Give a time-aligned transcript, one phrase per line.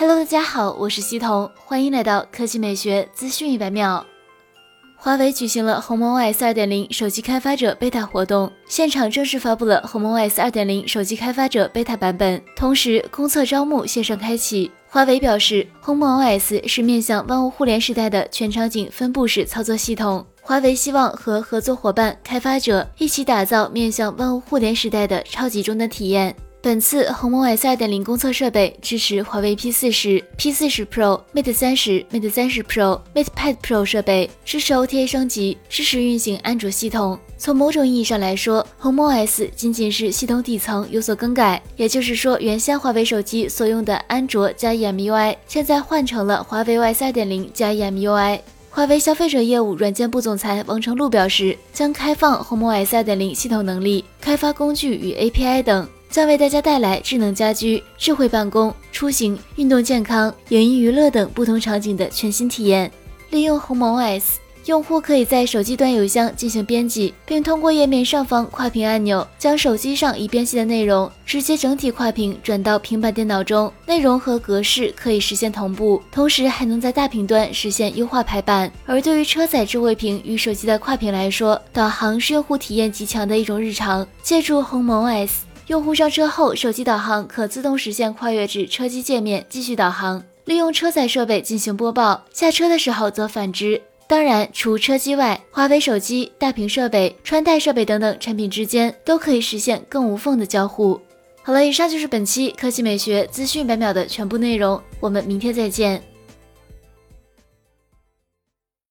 [0.00, 4.06] Hello，大家好，我是西彤，欢迎来到科技美学资讯一百秒。
[4.94, 14.70] 华为举行了鸿蒙 OS 2.0手机开发者 beta 活动，现场正式发布了鸿蒙 OS 2.0手机开发者 beta 版本，同时公测招募线上开启。
[14.86, 20.24] 华为表示，鸿蒙 OS 是面向万物互联时代的全场景分布式操作系统。
[20.40, 26.36] 华为希望和合作伙伴、开发者一起打造面向万物互联时代的超级终端体验。
[26.60, 37.16] 本次鸿蒙 OS 2.0公测设备支持华为 P40、P40 Pro、Mate 30、Mate 30 Pro、MatePad Pro 设备，支持 OTA 升级，支持运行安卓系统。
[37.38, 48.40] 从某种意义上来说，鸿蒙 S 仅仅是系统底层有所更改，也就是说，原先华为手机所用的安卓加 EMUI，现在换成了华为 OS 2.0加 EMUI。
[48.70, 55.88] 华为消费者业务软件部总裁王成禄表示，将开放鸿蒙 OS 2.0系统能力、开发工具与 API 等。
[56.10, 62.90] 将为大家带来智能家居、智慧办公、出行、运动健康、影音娱乐等不同场景的全新体验。
[63.30, 78.70] 利用鸿蒙 OS，用户可以在手机端邮箱进行编辑，并通过页面上方跨屏按钮，将手机上已编辑的内容直接整体跨屏转到平板电脑中，内容和格式可以实现同步，同时还能在大屏端实现优化排版。
[78.86, 84.06] 而对于车载智慧屏与手机的跨屏来说，导航是用户体验极强的一种日常。
[84.22, 85.30] 借助鸿蒙 OS。
[85.68, 93.78] 用户上车后，手机导航可自动实现跨越至车机界面继续导航，利用车载设备进行播报；下车的时候则反之。
[94.06, 100.98] 当然，除车机外，华为手机、大屏设备、穿戴设备等等产品之间都可以实现更无缝的交互。
[101.42, 106.02] 好了，以上就是本期科技美学资讯百秒的全部内容，我们明天再见。